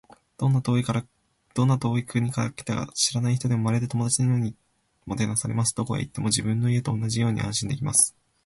[0.39, 0.83] どんな遠い
[2.03, 4.55] 国から来た知らない人でも、まるで友達のように
[5.05, 5.75] もてなされます。
[5.75, 8.15] どこへ行っても、自分の家と同じように安心できます。